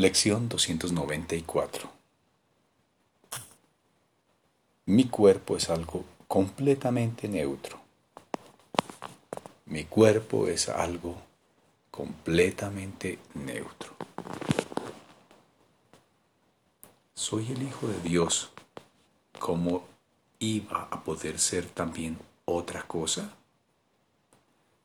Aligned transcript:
Lección 0.00 0.48
294 0.48 1.90
Mi 4.86 5.04
cuerpo 5.04 5.58
es 5.58 5.68
algo 5.68 6.06
completamente 6.26 7.28
neutro. 7.28 7.78
Mi 9.66 9.84
cuerpo 9.84 10.48
es 10.48 10.70
algo 10.70 11.20
completamente 11.90 13.18
neutro. 13.34 13.94
Soy 17.12 17.52
el 17.52 17.62
Hijo 17.62 17.86
de 17.86 18.00
Dios. 18.00 18.52
¿Cómo 19.38 19.84
iba 20.38 20.88
a 20.90 21.04
poder 21.04 21.38
ser 21.38 21.66
también 21.66 22.16
otra 22.46 22.84
cosa? 22.84 23.34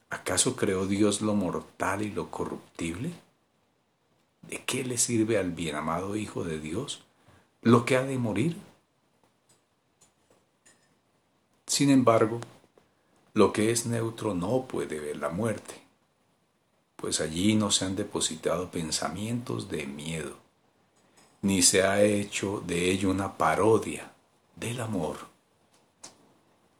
¿Acaso 0.09 0.57
creó 0.57 0.85
Dios 0.85 1.21
lo 1.21 1.35
mortal 1.35 2.01
y 2.01 2.11
lo 2.11 2.29
corruptible? 2.29 3.13
¿De 4.55 4.63
qué 4.63 4.85
le 4.85 4.97
sirve 4.97 5.37
al 5.37 5.51
bien 5.51 5.75
amado 5.75 6.15
Hijo 6.15 6.45
de 6.45 6.61
Dios 6.61 7.01
lo 7.61 7.83
que 7.83 7.97
ha 7.97 8.03
de 8.03 8.17
morir? 8.17 8.55
Sin 11.67 11.89
embargo, 11.89 12.39
lo 13.33 13.51
que 13.51 13.71
es 13.71 13.85
neutro 13.85 14.33
no 14.33 14.65
puede 14.65 15.01
ver 15.01 15.17
la 15.17 15.27
muerte, 15.27 15.73
pues 16.95 17.19
allí 17.19 17.55
no 17.55 17.69
se 17.69 17.83
han 17.83 17.97
depositado 17.97 18.71
pensamientos 18.71 19.67
de 19.67 19.87
miedo, 19.87 20.37
ni 21.41 21.61
se 21.61 21.83
ha 21.83 22.01
hecho 22.01 22.63
de 22.65 22.91
ello 22.91 23.11
una 23.11 23.37
parodia 23.37 24.13
del 24.55 24.79
amor. 24.79 25.17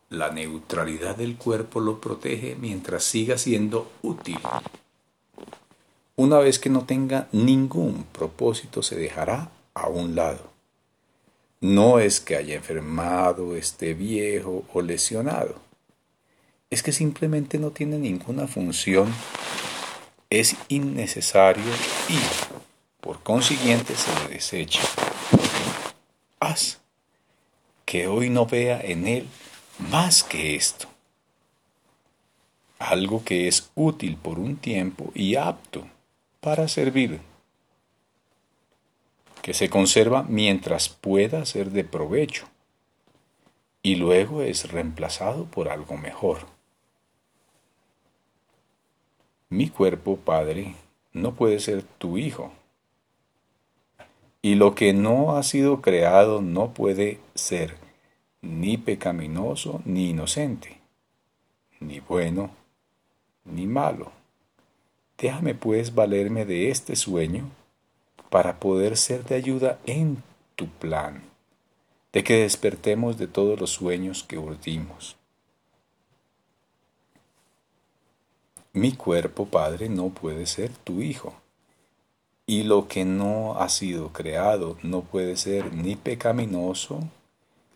La 0.07 0.31
neutralidad 0.31 1.17
del 1.17 1.35
cuerpo 1.35 1.81
lo 1.81 1.99
protege 1.99 2.55
mientras 2.55 3.03
siga 3.03 3.37
siendo 3.37 3.91
útil. 4.01 4.39
Una 6.17 6.37
vez 6.37 6.59
que 6.59 6.69
no 6.69 6.85
tenga 6.85 7.27
ningún 7.33 8.05
propósito 8.13 8.81
se 8.81 8.95
dejará 8.95 9.51
a 9.73 9.89
un 9.89 10.15
lado. 10.15 10.49
No 11.59 11.99
es 11.99 12.21
que 12.21 12.37
haya 12.37 12.55
enfermado, 12.55 13.57
esté 13.57 13.93
viejo 13.93 14.63
o 14.73 14.81
lesionado. 14.81 15.55
Es 16.69 16.83
que 16.83 16.93
simplemente 16.93 17.59
no 17.59 17.71
tiene 17.71 17.97
ninguna 17.97 18.47
función, 18.47 19.13
es 20.29 20.55
innecesario 20.69 21.73
y, 22.07 22.17
por 23.01 23.21
consiguiente, 23.21 23.93
se 23.95 24.13
le 24.23 24.35
desecha. 24.35 24.83
Haz 26.39 26.79
que 27.83 28.07
hoy 28.07 28.29
no 28.29 28.45
vea 28.45 28.79
en 28.79 29.05
él 29.05 29.27
más 29.91 30.23
que 30.23 30.55
esto. 30.55 30.87
Algo 32.79 33.21
que 33.25 33.49
es 33.49 33.69
útil 33.75 34.15
por 34.15 34.39
un 34.39 34.55
tiempo 34.55 35.11
y 35.13 35.35
apto 35.35 35.85
para 36.45 36.67
servir, 36.67 37.21
que 39.41 39.55
se 39.55 39.67
conserva 39.67 40.21
mientras 40.21 40.89
pueda 40.89 41.43
ser 41.43 41.71
de 41.71 41.83
provecho 41.83 42.45
y 43.81 43.95
luego 43.95 44.43
es 44.43 44.71
reemplazado 44.71 45.45
por 45.45 45.69
algo 45.69 45.97
mejor. 45.97 46.45
Mi 49.49 49.69
cuerpo, 49.69 50.17
Padre, 50.17 50.75
no 51.13 51.33
puede 51.33 51.59
ser 51.59 51.81
tu 51.81 52.19
Hijo. 52.19 52.51
Y 54.43 54.53
lo 54.53 54.75
que 54.75 54.93
no 54.93 55.37
ha 55.37 55.41
sido 55.41 55.81
creado 55.81 56.43
no 56.43 56.75
puede 56.75 57.19
ser 57.33 57.75
ni 58.43 58.77
pecaminoso 58.77 59.81
ni 59.83 60.11
inocente, 60.11 60.79
ni 61.79 62.01
bueno 62.01 62.51
ni 63.45 63.65
malo. 63.65 64.11
Déjame 65.17 65.55
pues 65.55 65.95
valerme 65.95 66.45
de 66.45 66.69
este 66.69 66.95
sueño 66.95 67.49
para 68.29 68.59
poder 68.59 68.97
ser 68.97 69.23
de 69.23 69.35
ayuda 69.35 69.79
en 69.85 70.21
tu 70.55 70.67
plan, 70.67 71.23
de 72.11 72.23
que 72.23 72.41
despertemos 72.41 73.17
de 73.17 73.27
todos 73.27 73.59
los 73.59 73.71
sueños 73.71 74.23
que 74.23 74.37
urdimos. 74.37 75.15
Mi 78.73 78.91
cuerpo, 78.91 79.45
Padre, 79.45 79.87
no 79.87 80.09
puede 80.09 80.45
ser 80.45 80.69
tu 80.69 81.01
Hijo, 81.01 81.33
y 82.45 82.63
lo 82.63 82.89
que 82.89 83.05
no 83.05 83.57
ha 83.57 83.69
sido 83.69 84.11
creado 84.11 84.77
no 84.83 85.01
puede 85.01 85.37
ser 85.37 85.73
ni 85.73 85.95
pecaminoso, 85.95 86.99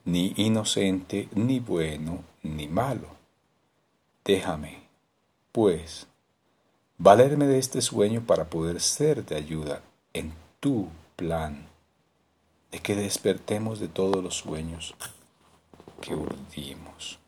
ni 0.04 0.34
inocente, 0.36 1.30
ni 1.34 1.62
bueno, 1.62 2.24
ni 2.44 2.68
malo. 2.68 3.08
Déjame, 4.26 4.80
pues, 5.54 6.09
valerme 7.00 7.48
de 7.48 7.58
este 7.58 7.82
sueño 7.82 8.22
para 8.28 8.50
poder 8.50 8.82
ser 8.82 9.26
de 9.26 9.38
ayuda 9.38 9.82
en 10.14 10.34
tu 10.60 10.90
plan, 11.16 11.68
de 12.72 12.80
que 12.80 12.96
despertemos 12.96 13.80
de 13.80 13.88
todos 13.88 14.22
los 14.22 14.36
sueños 14.36 14.94
que 16.02 16.14
urdimos. 16.14 17.19